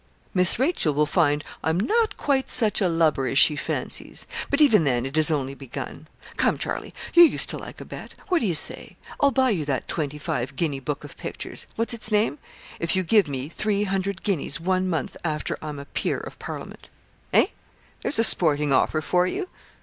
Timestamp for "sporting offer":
18.23-19.01